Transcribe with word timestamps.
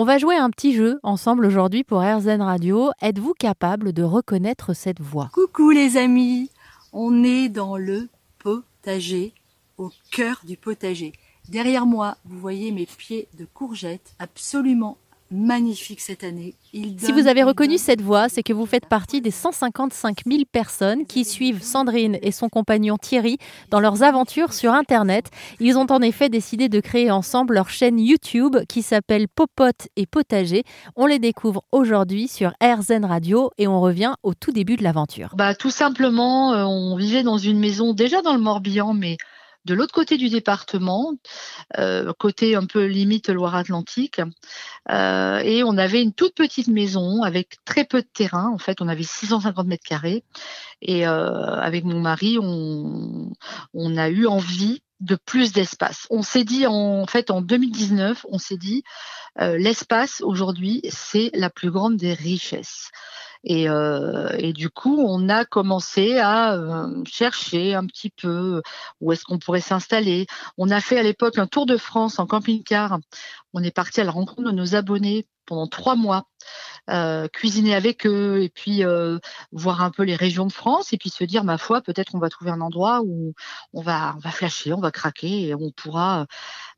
On 0.00 0.04
va 0.04 0.16
jouer 0.16 0.36
un 0.36 0.48
petit 0.48 0.72
jeu 0.72 0.98
ensemble 1.02 1.44
aujourd'hui 1.44 1.84
pour 1.84 2.00
RZN 2.00 2.40
Radio. 2.40 2.90
Êtes-vous 3.02 3.34
capable 3.34 3.92
de 3.92 4.02
reconnaître 4.02 4.72
cette 4.72 4.98
voix? 4.98 5.28
Coucou 5.34 5.72
les 5.72 5.98
amis, 5.98 6.48
on 6.94 7.22
est 7.22 7.50
dans 7.50 7.76
le 7.76 8.08
potager, 8.38 9.34
au 9.76 9.90
cœur 10.10 10.40
du 10.46 10.56
potager. 10.56 11.12
Derrière 11.50 11.84
moi, 11.84 12.16
vous 12.24 12.38
voyez 12.38 12.72
mes 12.72 12.86
pieds 12.86 13.28
de 13.38 13.44
courgettes 13.44 14.14
absolument 14.18 14.96
magnifique 15.30 16.00
cette 16.00 16.24
année. 16.24 16.54
si 16.72 17.12
vous 17.12 17.26
avez 17.26 17.42
reconnu 17.42 17.78
cette 17.78 18.00
voix, 18.00 18.28
c'est 18.28 18.42
que 18.42 18.52
vous 18.52 18.66
faites 18.66 18.86
partie 18.86 19.20
des 19.20 19.30
155 19.30 20.22
000 20.26 20.42
personnes 20.50 21.06
qui 21.06 21.24
suivent 21.24 21.62
Sandrine 21.62 22.18
et 22.22 22.32
son 22.32 22.48
compagnon 22.48 22.96
Thierry 22.96 23.38
dans 23.70 23.80
leurs 23.80 24.02
aventures 24.02 24.52
sur 24.52 24.72
Internet. 24.72 25.30
Ils 25.60 25.78
ont 25.78 25.86
en 25.90 26.02
effet 26.02 26.28
décidé 26.28 26.68
de 26.68 26.80
créer 26.80 27.10
ensemble 27.10 27.54
leur 27.54 27.70
chaîne 27.70 27.98
YouTube 27.98 28.56
qui 28.68 28.82
s'appelle 28.82 29.26
Popote 29.28 29.88
et 29.96 30.06
Potager. 30.06 30.64
On 30.96 31.06
les 31.06 31.18
découvre 31.18 31.62
aujourd'hui 31.72 32.26
sur 32.26 32.52
RZN 32.62 33.04
Radio 33.04 33.50
et 33.58 33.68
on 33.68 33.80
revient 33.80 34.14
au 34.22 34.34
tout 34.34 34.52
début 34.52 34.76
de 34.76 34.82
l'aventure. 34.82 35.34
Bah, 35.36 35.54
tout 35.54 35.70
simplement, 35.70 36.52
euh, 36.52 36.64
on 36.64 36.96
vivait 36.96 37.22
dans 37.22 37.38
une 37.38 37.58
maison 37.58 37.92
déjà 37.92 38.22
dans 38.22 38.32
le 38.32 38.40
Morbihan, 38.40 38.94
mais 38.94 39.16
de 39.64 39.74
l'autre 39.74 39.92
côté 39.92 40.16
du 40.16 40.28
département, 40.28 41.14
euh, 41.78 42.12
côté 42.18 42.54
un 42.54 42.66
peu 42.66 42.86
limite 42.86 43.28
Loire-Atlantique. 43.28 44.20
Euh, 44.90 45.38
et 45.38 45.62
on 45.64 45.76
avait 45.76 46.02
une 46.02 46.12
toute 46.12 46.34
petite 46.34 46.68
maison 46.68 47.22
avec 47.22 47.56
très 47.64 47.84
peu 47.84 48.02
de 48.02 48.08
terrain. 48.12 48.50
En 48.52 48.58
fait, 48.58 48.80
on 48.80 48.88
avait 48.88 49.02
650 49.02 49.66
mètres 49.66 49.86
carrés. 49.86 50.24
Et 50.82 51.06
euh, 51.06 51.54
avec 51.56 51.84
mon 51.84 52.00
mari, 52.00 52.38
on, 52.40 53.30
on 53.74 53.96
a 53.96 54.08
eu 54.08 54.26
envie 54.26 54.82
de 55.00 55.16
plus 55.16 55.52
d'espace. 55.52 56.06
On 56.10 56.22
s'est 56.22 56.44
dit 56.44 56.66
en, 56.66 57.06
fait 57.06 57.30
en 57.30 57.40
2019, 57.40 58.26
on 58.28 58.38
s'est 58.38 58.56
dit 58.56 58.84
l'espace 59.38 60.20
aujourd'hui 60.20 60.82
c'est 60.90 61.30
la 61.34 61.48
plus 61.48 61.70
grande 61.70 61.96
des 61.96 62.12
richesses. 62.12 62.90
Et, 63.44 63.68
euh, 63.68 64.52
du 64.52 64.68
coup, 64.68 65.02
on 65.06 65.28
a 65.28 65.44
commencé 65.44 66.18
à 66.18 66.54
euh, 66.54 67.02
chercher 67.06 67.74
un 67.74 67.86
petit 67.86 68.10
peu 68.10 68.62
où 69.00 69.12
est-ce 69.12 69.24
qu'on 69.24 69.38
pourrait 69.38 69.60
s'installer. 69.60 70.26
On 70.58 70.70
a 70.70 70.80
fait 70.80 70.98
à 70.98 71.02
l'époque 71.02 71.38
un 71.38 71.46
tour 71.46 71.66
de 71.66 71.76
France 71.76 72.18
en 72.18 72.26
camping-car. 72.26 72.98
On 73.54 73.62
est 73.62 73.70
parti 73.74 74.00
à 74.00 74.04
la 74.04 74.12
rencontre 74.12 74.42
de 74.42 74.50
nos 74.50 74.74
abonnés 74.74 75.26
pendant 75.46 75.66
trois 75.66 75.96
mois, 75.96 76.26
euh, 76.88 77.28
cuisiner 77.28 77.74
avec 77.74 78.06
eux 78.06 78.42
et 78.42 78.48
puis 78.48 78.84
euh, 78.84 79.18
voir 79.52 79.82
un 79.82 79.90
peu 79.90 80.02
les 80.02 80.16
régions 80.16 80.46
de 80.46 80.52
France 80.52 80.92
et 80.92 80.98
puis 80.98 81.10
se 81.10 81.24
dire 81.24 81.44
ma 81.44 81.58
foi 81.58 81.82
peut-être 81.82 82.14
on 82.14 82.18
va 82.18 82.30
trouver 82.30 82.50
un 82.50 82.60
endroit 82.60 83.02
où 83.04 83.34
on 83.72 83.82
va 83.82 84.14
on 84.16 84.18
va 84.20 84.30
flasher, 84.30 84.72
on 84.72 84.80
va 84.80 84.90
craquer 84.90 85.48
et 85.48 85.54
on 85.54 85.70
pourra 85.70 86.26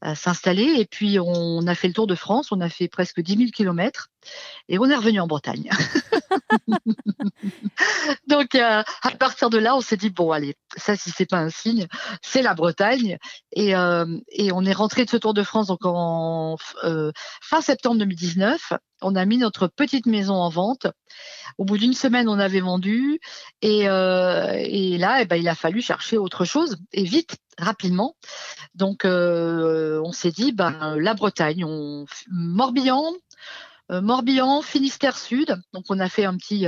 euh, 0.04 0.14
s'installer 0.14 0.74
et 0.78 0.86
puis 0.86 1.18
on 1.20 1.66
a 1.66 1.74
fait 1.74 1.88
le 1.88 1.94
tour 1.94 2.06
de 2.06 2.14
France, 2.14 2.52
on 2.52 2.60
a 2.60 2.68
fait 2.68 2.88
presque 2.88 3.20
10 3.20 3.36
000 3.36 3.50
kilomètres 3.50 4.08
et 4.68 4.78
on 4.78 4.88
est 4.90 4.96
revenu 4.96 5.20
en 5.20 5.26
Bretagne. 5.26 5.70
Donc 8.28 8.54
à 8.54 8.84
partir 9.18 9.50
de 9.50 9.58
là 9.58 9.76
on 9.76 9.80
s'est 9.80 9.96
dit 9.96 10.10
bon 10.10 10.32
allez 10.32 10.56
ça 10.76 10.96
si 10.96 11.10
c'est 11.10 11.28
pas 11.28 11.38
un 11.38 11.50
signe 11.50 11.86
c'est 12.22 12.42
la 12.42 12.54
Bretagne 12.54 13.18
et, 13.52 13.70
et 13.70 14.52
on 14.52 14.64
est 14.64 14.72
rentré 14.72 15.04
de 15.04 15.10
ce 15.10 15.16
tour 15.16 15.34
de 15.34 15.42
France 15.42 15.66
donc 15.66 15.80
en 15.84 16.56
fin 17.40 17.60
septembre 17.60 17.98
2019 17.98 18.72
on 19.02 19.14
a 19.14 19.24
mis 19.24 19.38
notre 19.38 19.66
petite 19.66 20.06
maison 20.06 20.34
en 20.34 20.48
vente. 20.48 20.86
Au 21.58 21.64
bout 21.64 21.78
d'une 21.78 21.92
semaine, 21.92 22.28
on 22.28 22.38
avait 22.38 22.60
vendu. 22.60 23.20
Et, 23.60 23.88
euh, 23.88 24.98
là, 24.98 25.22
eh 25.22 25.24
ben, 25.26 25.36
il 25.36 25.48
a 25.48 25.54
fallu 25.54 25.82
chercher 25.82 26.18
autre 26.18 26.44
chose, 26.44 26.76
et 26.92 27.04
vite, 27.04 27.36
rapidement. 27.58 28.16
Donc, 28.74 29.04
euh, 29.04 30.00
on 30.04 30.12
s'est 30.12 30.30
dit, 30.30 30.52
ben, 30.52 30.96
la 30.96 31.14
Bretagne. 31.14 31.66
Morbihan, 32.30 33.04
euh, 33.04 33.18
Morbihan, 34.00 34.62
Finistère 34.62 35.18
Sud. 35.18 35.56
Donc, 35.72 35.84
on 35.90 36.00
a 36.00 36.08
fait 36.08 36.24
un 36.24 36.36
petit 36.36 36.66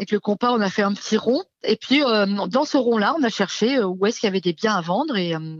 avec 0.00 0.12
le 0.12 0.20
compas, 0.20 0.50
on 0.52 0.60
a 0.60 0.70
fait 0.70 0.82
un 0.82 0.94
petit 0.94 1.18
rond. 1.18 1.42
Et 1.62 1.76
puis, 1.76 2.02
euh, 2.02 2.24
dans 2.46 2.64
ce 2.64 2.78
rond-là, 2.78 3.14
on 3.18 3.22
a 3.22 3.28
cherché 3.28 3.76
euh, 3.76 3.86
où 3.86 4.06
est-ce 4.06 4.18
qu'il 4.18 4.28
y 4.28 4.30
avait 4.30 4.40
des 4.40 4.54
biens 4.54 4.74
à 4.74 4.80
vendre. 4.80 5.14
Et, 5.16 5.34
euh, 5.34 5.56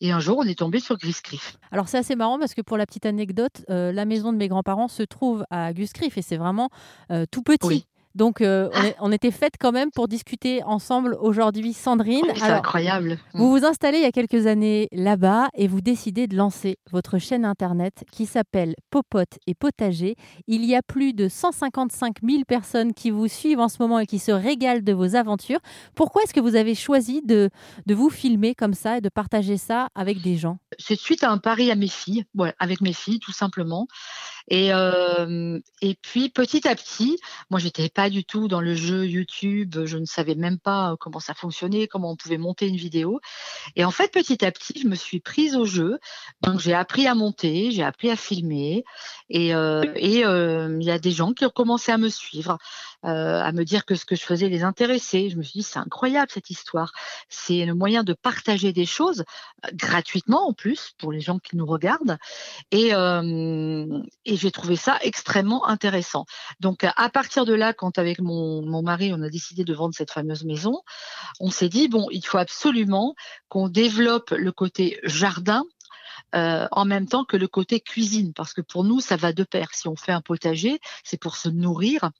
et 0.00 0.10
un 0.10 0.18
jour, 0.18 0.38
on 0.38 0.42
est 0.42 0.58
tombé 0.58 0.80
sur 0.80 0.96
Griscriff. 0.96 1.56
Alors, 1.70 1.88
c'est 1.88 1.98
assez 1.98 2.16
marrant 2.16 2.40
parce 2.40 2.54
que 2.54 2.60
pour 2.60 2.76
la 2.76 2.86
petite 2.86 3.06
anecdote, 3.06 3.64
la 3.68 4.04
maison 4.04 4.32
de 4.32 4.38
mes 4.38 4.48
grands-parents 4.48 4.88
se 4.88 5.04
trouve 5.04 5.44
à 5.50 5.72
Griscriff 5.72 6.18
et 6.18 6.22
c'est 6.22 6.36
vraiment 6.36 6.70
tout 7.30 7.42
petit. 7.42 7.86
Donc, 8.14 8.40
euh, 8.40 8.68
ah. 8.74 8.82
on, 9.00 9.10
était 9.10 9.30
faites 9.30 9.54
quand 9.58 9.72
même 9.72 9.90
pour 9.90 10.06
discuter 10.06 10.62
ensemble 10.64 11.16
aujourd'hui, 11.20 11.72
Sandrine. 11.72 12.24
c'est 12.36 12.44
incroyable. 12.44 13.18
Vous 13.34 13.50
vous 13.50 13.64
installez 13.64 13.98
il 13.98 14.04
y 14.04 14.06
a 14.06 14.12
quelques 14.12 14.46
années 14.46 14.88
là-bas 14.92 15.48
et 15.54 15.66
vous 15.66 15.80
décidez 15.80 16.26
de 16.26 16.36
lancer 16.36 16.78
votre 16.92 17.18
chaîne 17.18 17.44
internet 17.44 18.04
qui 18.12 18.26
s'appelle 18.26 18.74
Popote 18.90 19.38
et 19.46 19.54
Potager. 19.54 20.14
Il 20.46 20.64
y 20.64 20.76
a 20.76 20.82
plus 20.82 21.12
de 21.12 21.28
155 21.28 22.18
000 22.22 22.42
personnes 22.46 22.94
qui 22.94 23.10
vous 23.10 23.26
suivent 23.26 23.60
en 23.60 23.68
ce 23.68 23.76
moment 23.80 23.98
et 23.98 24.06
qui 24.06 24.18
se 24.20 24.32
régalent 24.32 24.82
de 24.82 24.92
vos 24.92 25.16
aventures. 25.16 25.60
Pourquoi 25.94 26.22
est-ce 26.22 26.34
que 26.34 26.40
vous 26.40 26.54
avez 26.54 26.74
choisi 26.74 27.20
de, 27.22 27.50
de 27.86 27.94
vous 27.94 28.10
filmer 28.10 28.54
comme 28.54 28.74
ça 28.74 28.98
et 28.98 29.00
de 29.00 29.08
partager 29.08 29.56
ça 29.56 29.88
avec 29.94 30.22
des 30.22 30.36
gens? 30.36 30.58
C'est 30.78 30.98
suite 30.98 31.24
à 31.24 31.30
un 31.30 31.38
pari 31.38 31.70
à 31.70 31.74
mes 31.74 31.88
filles, 31.88 32.24
avec 32.58 32.80
mes 32.80 32.92
filles 32.92 33.18
tout 33.18 33.32
simplement. 33.32 33.88
Et, 34.48 34.72
euh, 34.72 35.58
et 35.80 35.94
puis 35.94 36.28
petit 36.28 36.68
à 36.68 36.74
petit, 36.74 37.18
moi 37.50 37.60
j'étais 37.60 37.88
pas 37.88 38.10
du 38.10 38.24
tout 38.24 38.48
dans 38.48 38.60
le 38.60 38.74
jeu 38.74 39.06
YouTube, 39.06 39.84
je 39.84 39.96
ne 39.96 40.04
savais 40.04 40.34
même 40.34 40.58
pas 40.58 40.96
comment 41.00 41.20
ça 41.20 41.34
fonctionnait, 41.34 41.86
comment 41.86 42.10
on 42.10 42.16
pouvait 42.16 42.38
monter 42.38 42.68
une 42.68 42.76
vidéo. 42.76 43.20
Et 43.76 43.84
en 43.84 43.90
fait 43.90 44.12
petit 44.12 44.44
à 44.44 44.52
petit, 44.52 44.80
je 44.80 44.88
me 44.88 44.94
suis 44.94 45.20
prise 45.20 45.56
au 45.56 45.64
jeu. 45.64 45.98
Donc 46.42 46.60
j'ai 46.60 46.74
appris 46.74 47.06
à 47.06 47.14
monter, 47.14 47.70
j'ai 47.70 47.82
appris 47.82 48.10
à 48.10 48.16
filmer, 48.16 48.84
et 49.30 49.54
euh, 49.54 49.82
euh, 50.24 50.78
il 50.80 50.86
y 50.86 50.90
a 50.90 50.98
des 50.98 51.10
gens 51.10 51.32
qui 51.32 51.44
ont 51.44 51.50
commencé 51.50 51.92
à 51.92 51.98
me 51.98 52.08
suivre, 52.08 52.58
euh, 53.04 53.40
à 53.40 53.52
me 53.52 53.64
dire 53.64 53.84
que 53.84 53.94
ce 53.94 54.04
que 54.04 54.16
je 54.16 54.22
faisais 54.22 54.48
les 54.48 54.62
intéressait. 54.62 55.30
Je 55.30 55.36
me 55.36 55.42
suis 55.42 55.60
dit 55.60 55.62
c'est 55.62 55.78
incroyable 55.78 56.30
cette 56.32 56.50
histoire. 56.50 56.92
C'est 57.28 57.64
le 57.64 57.74
moyen 57.74 58.04
de 58.04 58.12
partager 58.14 58.72
des 58.72 58.86
choses 58.86 59.24
euh, 59.64 59.70
gratuitement 59.74 60.48
en 60.48 60.52
plus 60.52 60.92
pour 60.98 61.12
les 61.12 61.20
gens 61.20 61.38
qui 61.38 61.56
nous 61.56 61.66
regardent. 61.66 62.18
Et 62.70 62.92
et 64.34 64.36
j'ai 64.36 64.50
trouvé 64.50 64.74
ça 64.74 64.98
extrêmement 65.02 65.66
intéressant. 65.68 66.26
Donc 66.58 66.84
à 66.84 67.08
partir 67.08 67.44
de 67.44 67.54
là, 67.54 67.72
quand 67.72 67.98
avec 67.98 68.20
mon, 68.20 68.82
mari, 68.82 69.12
on 69.14 69.22
a 69.22 69.30
décidé 69.30 69.62
de 69.62 69.72
vendre 69.72 69.94
cette 69.94 70.10
fameuse 70.10 70.44
maison, 70.44 70.80
on 71.38 71.50
s'est 71.50 71.68
dit, 71.68 71.86
bon, 71.86 72.08
il 72.10 72.26
faut 72.26 72.38
absolument 72.38 73.14
qu'on 73.48 73.68
développe 73.68 74.30
le 74.30 74.50
côté 74.50 74.98
jardin 75.04 75.64
euh, 76.34 76.66
en 76.72 76.84
même 76.84 77.06
temps 77.06 77.24
que 77.24 77.36
le 77.36 77.46
côté 77.46 77.78
cuisine, 77.78 78.32
parce 78.34 78.52
que 78.52 78.60
pour 78.60 78.82
nous, 78.82 79.00
ça 79.00 79.14
va 79.16 79.32
de 79.32 79.44
pair. 79.44 79.68
Si 79.72 79.86
on 79.86 79.94
fait 79.94 80.10
un 80.10 80.20
potager, 80.20 80.80
c'est 81.04 81.20
pour 81.20 81.36
se 81.36 81.48
nourrir 81.48 82.10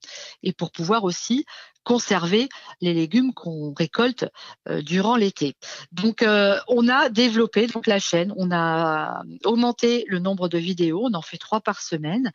et 0.45 0.53
pour 0.53 0.71
pouvoir 0.71 1.03
aussi 1.03 1.45
conserver 1.84 2.49
les 2.81 2.95
légumes 2.95 3.33
qu'on 3.33 3.72
récolte 3.75 4.27
euh, 4.69 4.83
durant 4.83 5.17
l'été. 5.17 5.55
Donc, 5.93 6.22
euh, 6.22 6.59
on 6.69 6.89
a 6.89 7.09
développé 7.09 7.67
donc 7.67 7.87
la 7.87 7.99
chaîne, 7.99 8.33
on 8.37 8.50
a 8.50 9.22
augmenté 9.45 10.05
le 10.09 10.19
nombre 10.19 10.49
de 10.49 10.59
vidéos, 10.59 11.03
on 11.05 11.15
en 11.15 11.23
fait 11.23 11.39
trois 11.39 11.61
par 11.61 11.81
semaine. 11.81 12.33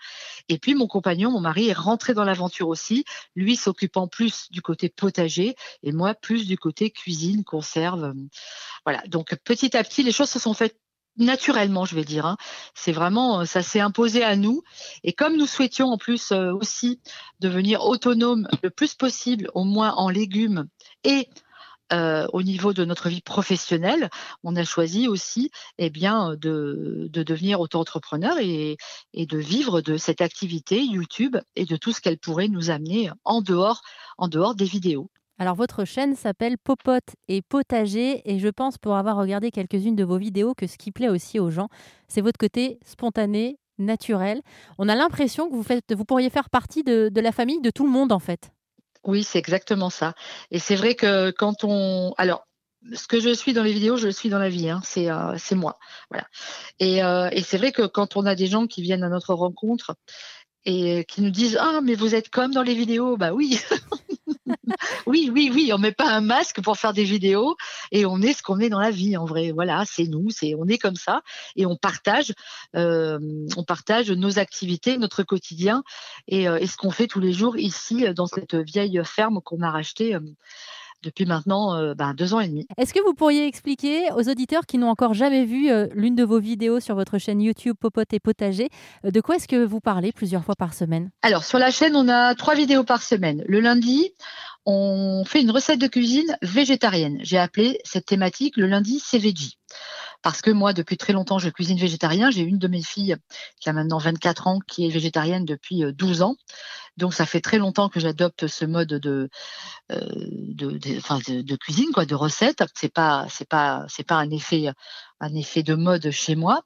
Et 0.47 0.57
puis, 0.57 0.75
mon 0.75 0.87
compagnon, 0.87 1.31
mon 1.31 1.41
mari, 1.41 1.67
est 1.67 1.73
rentré 1.73 2.13
dans 2.13 2.23
l'aventure 2.23 2.69
aussi, 2.69 3.03
lui 3.35 3.55
s'occupant 3.55 4.07
plus 4.07 4.49
du 4.51 4.61
côté 4.61 4.89
potager 4.89 5.55
et 5.83 5.91
moi 5.91 6.13
plus 6.13 6.47
du 6.47 6.57
côté 6.57 6.91
cuisine, 6.91 7.43
conserve. 7.43 8.13
Voilà. 8.85 9.01
Donc, 9.07 9.35
petit 9.43 9.75
à 9.75 9.83
petit, 9.83 10.03
les 10.03 10.11
choses 10.11 10.29
se 10.29 10.39
sont 10.39 10.53
faites 10.53 10.77
naturellement, 11.19 11.85
je 11.85 11.95
vais 11.95 12.03
dire. 12.03 12.25
Hein. 12.25 12.37
C'est 12.73 12.91
vraiment, 12.91 13.41
euh, 13.41 13.45
ça 13.45 13.61
s'est 13.61 13.79
imposé 13.79 14.23
à 14.23 14.35
nous. 14.35 14.63
Et 15.03 15.13
comme 15.13 15.37
nous 15.37 15.45
souhaitions 15.45 15.89
en 15.89 15.97
plus 15.97 16.31
euh, 16.31 16.53
aussi 16.53 16.99
devenir 17.39 17.85
autonomes 17.85 18.47
le 18.63 18.69
plus 18.69 18.95
possible, 18.95 19.49
au 19.53 19.63
moins 19.63 19.93
en 19.93 20.09
légumes 20.09 20.67
et 21.03 21.29
euh, 21.91 22.27
au 22.33 22.43
niveau 22.43 22.71
de 22.71 22.85
notre 22.85 23.09
vie 23.09 23.21
professionnelle, 23.21 24.11
on 24.43 24.55
a 24.55 24.63
choisi 24.63 25.07
aussi 25.07 25.49
eh 25.79 25.89
bien, 25.89 26.35
de, 26.35 27.09
devenir 27.11 27.59
auto-entrepreneur 27.61 28.37
et, 28.39 28.77
et, 29.13 29.25
de 29.25 29.37
vivre 29.39 29.81
de 29.81 29.97
cette 29.97 30.21
activité 30.21 30.83
YouTube 30.83 31.37
et 31.55 31.65
de 31.65 31.77
tout 31.77 31.91
ce 31.91 31.99
qu'elle 31.99 32.19
pourrait 32.19 32.47
nous 32.47 32.69
amener 32.69 33.09
en 33.23 33.41
dehors, 33.41 33.81
en 34.19 34.27
dehors 34.27 34.53
des 34.53 34.65
vidéos. 34.65 35.09
Alors 35.41 35.55
votre 35.55 35.85
chaîne 35.85 36.17
s'appelle 36.17 36.57
Popote 36.57 37.15
et 37.29 37.41
Potager 37.41 38.21
et 38.29 38.39
je 38.39 38.49
pense 38.49 38.77
pour 38.77 38.97
avoir 38.97 39.15
regardé 39.15 39.51
quelques-unes 39.51 39.95
de 39.95 40.03
vos 40.03 40.17
vidéos 40.17 40.53
que 40.53 40.67
ce 40.67 40.77
qui 40.77 40.91
plaît 40.91 41.07
aussi 41.07 41.39
aux 41.39 41.49
gens, 41.49 41.69
c'est 42.09 42.19
votre 42.19 42.37
côté 42.37 42.77
spontané, 42.85 43.57
naturel. 43.77 44.41
On 44.77 44.89
a 44.89 44.95
l'impression 44.95 45.49
que 45.49 45.55
vous, 45.55 45.63
faites, 45.63 45.93
vous 45.93 46.03
pourriez 46.03 46.29
faire 46.29 46.49
partie 46.49 46.83
de, 46.83 47.09
la 47.15 47.31
famille 47.31 47.61
de 47.61 47.69
tout 47.69 47.85
le 47.85 47.89
monde 47.89 48.11
en 48.11 48.19
fait. 48.19 48.51
Oui, 49.05 49.23
c'est 49.23 49.39
exactement 49.39 49.89
ça. 49.89 50.13
Et 50.51 50.59
c'est 50.59 50.75
vrai 50.75 50.95
que 50.95 51.31
quand 51.31 51.63
on... 51.63 52.13
Alors, 52.17 52.45
ce 52.93 53.07
que 53.07 53.21
je 53.21 53.33
suis 53.33 53.53
dans 53.53 53.63
les 53.63 53.71
vidéos, 53.71 53.95
je 53.95 54.07
le 54.07 54.11
suis 54.11 54.27
dans 54.27 54.39
la 54.39 54.49
vie. 54.49 54.69
Hein. 54.69 54.81
C'est 54.83 55.09
euh, 55.09 55.35
moi. 55.53 55.77
Voilà. 56.09 56.27
Et, 56.79 57.01
euh, 57.01 57.29
et 57.31 57.43
c'est 57.43 57.57
vrai 57.57 57.71
que 57.71 57.87
quand 57.87 58.17
on 58.17 58.25
a 58.25 58.35
des 58.35 58.47
gens 58.47 58.67
qui 58.67 58.81
viennent 58.81 59.03
à 59.03 59.09
notre 59.09 59.33
rencontre 59.33 59.95
et 60.65 61.05
qui 61.05 61.21
nous 61.21 61.29
disent 61.29 61.57
Ah, 61.59 61.79
mais 61.83 61.95
vous 61.95 62.15
êtes 62.15 62.29
comme 62.29 62.51
dans 62.51 62.63
les 62.63 62.75
vidéos, 62.75 63.17
bah 63.17 63.33
oui. 63.33 63.59
Oui, 65.05 65.31
oui, 65.33 65.49
oui, 65.53 65.71
on 65.73 65.77
met 65.77 65.91
pas 65.91 66.09
un 66.11 66.21
masque 66.21 66.61
pour 66.61 66.77
faire 66.77 66.93
des 66.93 67.03
vidéos. 67.03 67.55
Et 67.91 68.05
on 68.05 68.21
est 68.21 68.33
ce 68.33 68.43
qu'on 68.43 68.59
est 68.59 68.69
dans 68.69 68.79
la 68.79 68.91
vie 68.91 69.17
en 69.17 69.25
vrai. 69.25 69.51
Voilà, 69.51 69.83
c'est 69.85 70.05
nous, 70.05 70.29
c'est 70.29 70.53
on 70.55 70.67
est 70.67 70.77
comme 70.77 70.95
ça. 70.95 71.21
Et 71.55 71.65
on 71.65 71.75
partage, 71.75 72.33
euh, 72.75 73.19
on 73.57 73.63
partage 73.63 74.11
nos 74.11 74.37
activités, 74.37 74.97
notre 74.97 75.23
quotidien. 75.23 75.83
Et, 76.27 76.43
et 76.43 76.67
ce 76.67 76.77
qu'on 76.77 76.91
fait 76.91 77.07
tous 77.07 77.19
les 77.19 77.33
jours 77.33 77.57
ici 77.57 78.05
dans 78.13 78.27
cette 78.27 78.55
vieille 78.55 79.01
ferme 79.03 79.41
qu'on 79.41 79.61
a 79.61 79.71
rachetée 79.71 80.15
depuis 81.03 81.25
maintenant 81.25 81.75
euh, 81.75 81.93
ben, 81.93 82.13
deux 82.13 82.33
ans 82.33 82.39
et 82.39 82.47
demi. 82.47 82.67
Est-ce 82.77 82.93
que 82.93 83.03
vous 83.03 83.13
pourriez 83.13 83.45
expliquer 83.47 84.11
aux 84.15 84.29
auditeurs 84.29 84.65
qui 84.65 84.77
n'ont 84.77 84.89
encore 84.89 85.13
jamais 85.13 85.45
vu 85.45 85.69
euh, 85.69 85.87
l'une 85.93 86.15
de 86.15 86.23
vos 86.23 86.39
vidéos 86.39 86.79
sur 86.79 86.95
votre 86.95 87.17
chaîne 87.17 87.41
YouTube 87.41 87.75
Popote 87.79 88.13
et 88.13 88.19
Potager, 88.19 88.69
euh, 89.05 89.11
de 89.11 89.21
quoi 89.21 89.35
est-ce 89.35 89.47
que 89.47 89.63
vous 89.63 89.79
parlez 89.79 90.11
plusieurs 90.11 90.43
fois 90.43 90.55
par 90.55 90.73
semaine? 90.73 91.09
Alors 91.21 91.43
sur 91.43 91.59
la 91.59 91.71
chaîne, 91.71 91.95
on 91.95 92.07
a 92.07 92.35
trois 92.35 92.55
vidéos 92.55 92.83
par 92.83 93.01
semaine. 93.01 93.43
Le 93.47 93.59
lundi, 93.59 94.13
on 94.65 95.23
fait 95.25 95.41
une 95.41 95.51
recette 95.51 95.79
de 95.79 95.87
cuisine 95.87 96.37
végétarienne. 96.41 97.17
J'ai 97.21 97.37
appelé 97.37 97.79
cette 97.83 98.05
thématique 98.05 98.57
le 98.57 98.67
lundi 98.67 99.01
veggie. 99.13 99.57
Parce 100.21 100.41
que 100.41 100.51
moi, 100.51 100.73
depuis 100.73 100.97
très 100.97 101.13
longtemps, 101.13 101.39
je 101.39 101.49
cuisine 101.49 101.77
végétarien. 101.77 102.29
J'ai 102.29 102.41
une 102.41 102.57
de 102.57 102.67
mes 102.67 102.81
filles 102.81 103.15
qui 103.59 103.69
a 103.69 103.73
maintenant 103.73 103.97
24 103.99 104.47
ans, 104.47 104.59
qui 104.67 104.85
est 104.85 104.89
végétarienne 104.89 105.45
depuis 105.45 105.83
12 105.93 106.21
ans. 106.21 106.35
Donc 106.97 107.13
ça 107.13 107.25
fait 107.25 107.39
très 107.39 107.57
longtemps 107.57 107.87
que 107.87 107.99
j'adopte 107.99 108.47
ce 108.47 108.65
mode 108.65 108.89
de, 108.89 109.29
euh, 109.91 111.55
cuisine, 111.55 111.91
quoi, 111.93 112.05
de 112.05 112.15
recette. 112.15 112.63
C'est 112.75 112.93
pas 112.93 113.27
pas 113.47 113.87
un 114.09 114.29
effet 114.31 114.69
un 115.19 115.33
effet 115.35 115.63
de 115.63 115.75
mode 115.75 116.11
chez 116.11 116.35
moi. 116.35 116.61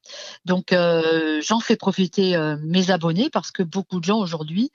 Donc 0.46 0.74
euh, 0.74 1.42
j'en 1.42 1.60
fais 1.60 1.76
profiter 1.76 2.36
euh, 2.36 2.58
mes 2.62 2.92
abonnés 2.92 3.30
parce 3.30 3.52
que 3.52 3.64
beaucoup 3.64 4.00
de 4.00 4.06
gens 4.06 4.20
aujourd'hui 4.20 4.72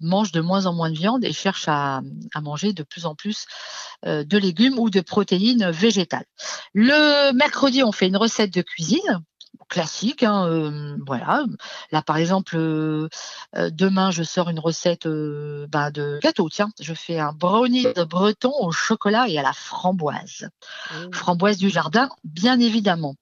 mangent 0.00 0.32
de 0.32 0.40
moins 0.40 0.66
en 0.66 0.74
moins 0.74 0.90
de 0.90 0.96
viande 0.96 1.24
et 1.24 1.32
cherchent 1.32 1.68
à, 1.68 2.00
à 2.34 2.40
manger 2.40 2.72
de 2.72 2.82
plus 2.82 3.06
en 3.06 3.14
plus 3.14 3.46
de 4.04 4.38
légumes 4.38 4.78
ou 4.78 4.90
de 4.90 5.00
protéines 5.00 5.70
végétales. 5.70 6.26
Le 6.72 7.32
mercredi, 7.32 7.82
on 7.82 7.90
fait 7.90 8.06
une 8.06 8.16
recette 8.16 8.54
de 8.54 8.62
cuisine 8.62 9.24
classique. 9.68 10.22
Hein, 10.22 10.46
euh, 10.46 10.96
voilà. 11.06 11.44
Là, 11.92 12.02
par 12.02 12.16
exemple, 12.16 12.56
euh, 12.56 13.08
euh, 13.56 13.70
demain, 13.72 14.10
je 14.10 14.22
sors 14.22 14.48
une 14.48 14.58
recette 14.58 15.06
bah, 15.06 15.90
de 15.90 16.18
gâteau. 16.22 16.48
Tiens, 16.48 16.70
je 16.80 16.94
fais 16.94 17.18
un 17.18 17.32
brownie 17.32 17.84
de 17.94 18.04
breton 18.04 18.52
au 18.60 18.72
chocolat 18.72 19.28
et 19.28 19.38
à 19.38 19.42
la 19.42 19.52
framboise. 19.52 20.48
Mmh. 20.90 21.12
Framboise 21.12 21.58
du 21.58 21.70
jardin, 21.70 22.08
bien 22.24 22.58
évidemment. 22.58 23.14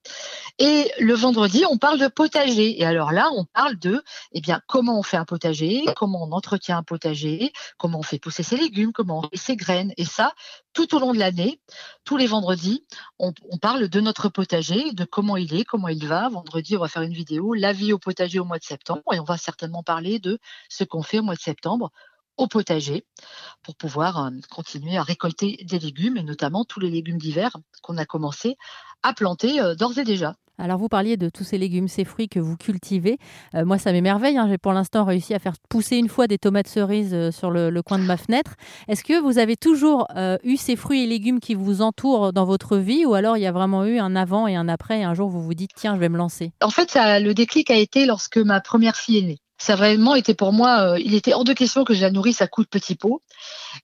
Et 0.58 0.90
le 1.00 1.12
vendredi, 1.12 1.64
on 1.70 1.76
parle 1.76 1.98
de 1.98 2.08
potager. 2.08 2.80
Et 2.80 2.84
alors 2.86 3.12
là, 3.12 3.28
on 3.36 3.44
parle 3.44 3.78
de, 3.78 4.02
eh 4.32 4.40
bien, 4.40 4.62
comment 4.66 4.98
on 4.98 5.02
fait 5.02 5.18
un 5.18 5.26
potager, 5.26 5.84
comment 5.96 6.22
on 6.22 6.32
entretient 6.32 6.78
un 6.78 6.82
potager, 6.82 7.52
comment 7.76 7.98
on 7.98 8.02
fait 8.02 8.18
pousser 8.18 8.42
ses 8.42 8.56
légumes, 8.56 8.92
comment 8.92 9.18
on 9.18 9.28
fait 9.28 9.36
ses 9.36 9.56
graines. 9.56 9.92
Et 9.98 10.06
ça, 10.06 10.32
tout 10.72 10.94
au 10.94 10.98
long 10.98 11.12
de 11.12 11.18
l'année, 11.18 11.60
tous 12.04 12.16
les 12.16 12.26
vendredis, 12.26 12.86
on, 13.18 13.34
parle 13.60 13.88
de 13.88 14.00
notre 14.00 14.30
potager, 14.30 14.92
de 14.92 15.04
comment 15.04 15.36
il 15.36 15.54
est, 15.54 15.64
comment 15.64 15.88
il 15.88 16.06
va. 16.06 16.30
Vendredi, 16.30 16.74
on 16.76 16.80
va 16.80 16.88
faire 16.88 17.02
une 17.02 17.12
vidéo, 17.12 17.52
la 17.52 17.74
vie 17.74 17.92
au 17.92 17.98
potager 17.98 18.38
au 18.38 18.46
mois 18.46 18.58
de 18.58 18.64
septembre, 18.64 19.02
et 19.12 19.20
on 19.20 19.24
va 19.24 19.36
certainement 19.36 19.82
parler 19.82 20.20
de 20.20 20.38
ce 20.70 20.84
qu'on 20.84 21.02
fait 21.02 21.18
au 21.18 21.22
mois 21.22 21.34
de 21.34 21.40
septembre 21.40 21.90
au 22.38 22.48
potager 22.48 23.06
pour 23.62 23.76
pouvoir 23.76 24.24
euh, 24.24 24.30
continuer 24.50 24.96
à 24.96 25.02
récolter 25.02 25.58
des 25.64 25.78
légumes 25.78 26.16
et 26.16 26.22
notamment 26.22 26.64
tous 26.64 26.80
les 26.80 26.90
légumes 26.90 27.18
d'hiver 27.18 27.56
qu'on 27.82 27.96
a 27.96 28.04
commencé 28.04 28.56
à 29.02 29.14
planter 29.14 29.60
euh, 29.60 29.74
d'ores 29.74 29.98
et 29.98 30.04
déjà. 30.04 30.34
Alors 30.58 30.78
vous 30.78 30.88
parliez 30.88 31.16
de 31.16 31.28
tous 31.28 31.44
ces 31.44 31.58
légumes, 31.58 31.88
ces 31.88 32.04
fruits 32.04 32.28
que 32.28 32.40
vous 32.40 32.56
cultivez. 32.56 33.18
Euh, 33.54 33.64
moi, 33.64 33.78
ça 33.78 33.92
m'émerveille. 33.92 34.38
Hein. 34.38 34.46
J'ai 34.48 34.58
pour 34.58 34.72
l'instant 34.72 35.04
réussi 35.04 35.34
à 35.34 35.38
faire 35.38 35.54
pousser 35.68 35.96
une 35.96 36.08
fois 36.08 36.26
des 36.26 36.38
tomates 36.38 36.68
cerises 36.68 37.14
euh, 37.14 37.30
sur 37.30 37.50
le, 37.50 37.82
coin 37.82 37.98
de 37.98 38.04
ma 38.04 38.16
fenêtre. 38.16 38.54
Est-ce 38.88 39.04
que 39.04 39.20
vous 39.20 39.38
avez 39.38 39.56
toujours 39.56 40.06
euh, 40.16 40.38
eu 40.44 40.56
ces 40.56 40.76
fruits 40.76 41.04
et 41.04 41.06
légumes 41.06 41.40
qui 41.40 41.54
vous 41.54 41.82
entourent 41.82 42.32
dans 42.32 42.44
votre 42.44 42.78
vie 42.78 43.04
ou 43.04 43.14
alors 43.14 43.36
il 43.36 43.42
y 43.42 43.46
a 43.46 43.52
vraiment 43.52 43.84
eu 43.84 43.98
un 43.98 44.16
avant 44.16 44.46
et 44.46 44.56
un 44.56 44.68
après 44.68 45.00
et 45.00 45.04
un 45.04 45.14
jour 45.14 45.28
vous 45.28 45.42
vous 45.42 45.54
dites 45.54 45.70
tiens, 45.76 45.94
je 45.94 46.00
vais 46.00 46.08
me 46.08 46.16
lancer? 46.16 46.52
En 46.62 46.70
fait, 46.70 46.90
ça, 46.90 47.20
le 47.20 47.34
déclic 47.34 47.70
a 47.70 47.76
été 47.76 48.06
lorsque 48.06 48.38
ma 48.38 48.60
première 48.60 48.96
fille 48.96 49.18
est 49.18 49.26
née 49.26 49.38
ça 49.58 49.74
a 49.74 49.76
vraiment 49.76 50.14
été 50.14 50.34
pour 50.34 50.52
moi, 50.52 50.96
il 50.98 51.14
était 51.14 51.34
hors 51.34 51.44
de 51.44 51.52
question 51.52 51.84
que 51.84 51.94
je 51.94 52.02
la 52.02 52.10
nourrisse 52.10 52.42
à 52.42 52.46
coups 52.46 52.66
de 52.66 52.70
petits 52.70 52.94
pots. 52.94 53.22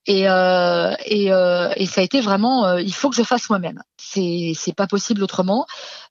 Et, 0.07 0.29
euh, 0.29 0.95
et, 1.05 1.33
euh, 1.33 1.73
et, 1.77 1.87
ça 1.87 2.01
a 2.01 2.05
été 2.05 2.21
vraiment, 2.21 2.67
euh, 2.67 2.81
il 2.81 2.95
faut 2.95 3.11
que 3.11 3.17
je 3.17 3.23
fasse 3.23 3.49
moi-même. 3.49 3.83
C'est 3.97 4.53
c'est 4.57 4.75
pas 4.75 4.87
possible 4.87 5.23
autrement. 5.23 5.67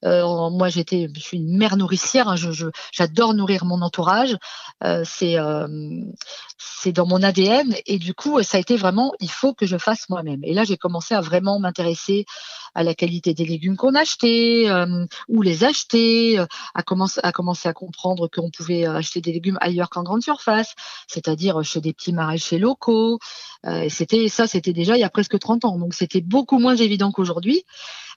Euh, 0.05 0.49
moi, 0.49 0.69
j'étais, 0.69 1.09
je 1.13 1.19
suis 1.19 1.37
une 1.37 1.57
mère 1.57 1.77
nourricière. 1.77 2.29
Hein, 2.29 2.35
je, 2.35 2.65
j'adore 2.91 3.33
nourrir 3.33 3.65
mon 3.65 3.81
entourage. 3.81 4.37
Euh, 4.83 5.03
c'est 5.05 5.37
c'est 6.81 6.91
dans 6.91 7.05
mon 7.05 7.21
ADN. 7.23 7.75
Et 7.85 7.97
du 7.97 8.13
coup, 8.13 8.41
ça 8.43 8.57
a 8.57 8.59
été 8.59 8.75
vraiment, 8.75 9.13
il 9.19 9.29
faut 9.29 9.53
que 9.53 9.65
je 9.65 9.77
fasse 9.77 10.09
moi-même. 10.09 10.41
Et 10.43 10.53
là, 10.53 10.63
j'ai 10.63 10.77
commencé 10.77 11.13
à 11.13 11.21
vraiment 11.21 11.59
m'intéresser 11.59 12.25
à 12.73 12.83
la 12.83 12.93
qualité 12.93 13.33
des 13.33 13.45
légumes 13.45 13.75
qu'on 13.75 13.95
achetait, 13.95 14.67
où 15.27 15.41
les 15.41 15.63
acheter, 15.63 16.43
à 16.73 16.83
commencer 16.83 17.19
à 17.23 17.31
commencer 17.31 17.67
à 17.67 17.73
comprendre 17.73 18.29
qu'on 18.29 18.49
pouvait 18.49 18.85
acheter 18.85 19.21
des 19.21 19.33
légumes 19.33 19.57
ailleurs 19.61 19.89
qu'en 19.89 20.03
grande 20.03 20.21
surface, 20.23 20.73
c'est-à-dire 21.07 21.63
chez 21.63 21.81
des 21.81 21.93
petits 21.93 22.13
maraîchers 22.13 22.59
locaux. 22.59 23.19
Euh, 23.65 23.87
c'était 23.89 24.27
ça, 24.29 24.47
c'était 24.47 24.73
déjà 24.73 24.97
il 24.97 25.01
y 25.01 25.03
a 25.03 25.09
presque 25.09 25.37
30 25.37 25.65
ans, 25.65 25.77
donc 25.77 25.93
c'était 25.93 26.21
beaucoup 26.21 26.59
moins 26.59 26.75
évident 26.75 27.11
qu'aujourd'hui. 27.11 27.63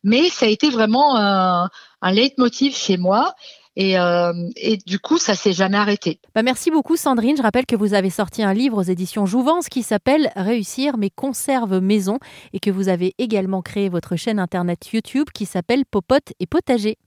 Mais 0.03 0.29
ça 0.29 0.47
a 0.47 0.49
été 0.49 0.71
vraiment 0.71 1.17
un, 1.17 1.71
un 2.03 2.13
leitmotiv 2.13 2.77
chez 2.77 2.97
moi. 2.97 3.35
Et, 3.77 3.99
euh, 3.99 4.33
et, 4.57 4.77
du 4.77 4.99
coup, 4.99 5.19
ça 5.19 5.35
s'est 5.35 5.53
jamais 5.53 5.77
arrêté. 5.77 6.21
Bah 6.35 6.43
merci 6.43 6.71
beaucoup, 6.71 6.97
Sandrine. 6.97 7.37
Je 7.37 7.43
rappelle 7.43 7.67
que 7.67 7.77
vous 7.77 7.95
avez 7.95 8.11
sorti 8.11 8.43
un 8.43 8.55
livre 8.55 8.79
aux 8.79 8.83
éditions 8.83 9.27
Jouvence 9.27 9.69
qui 9.69 9.83
s'appelle 9.83 10.31
Réussir 10.37 10.97
mes 10.97 11.11
conserves 11.11 11.81
maison 11.81 12.19
et 12.53 12.61
que 12.61 12.71
vous 12.71 12.89
avez 12.89 13.15
également 13.19 13.63
créé 13.63 13.89
votre 13.89 14.17
chaîne 14.17 14.39
internet 14.39 14.93
YouTube 14.93 15.29
qui 15.35 15.47
s'appelle 15.47 15.85
Popote 15.91 16.33
et 16.39 16.47
Potager. 16.47 16.99